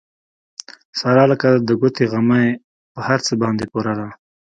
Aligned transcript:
ساره 0.99 1.23
لکه 1.31 1.49
د 1.67 1.69
ګوتې 1.81 2.05
غمی 2.11 2.45
په 2.93 2.99
هر 3.07 3.19
څه 3.25 3.33
باندې 3.41 3.65
پوره 3.71 3.93
ده. 3.99 4.07